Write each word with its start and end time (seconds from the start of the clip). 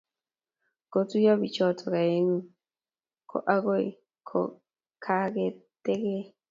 kotuiyo 0.91 1.33
biichoto 1.41 1.85
aengu 1.99 2.39
ko 3.29 3.37
agoi 3.53 3.87
kogagategei 4.27 6.23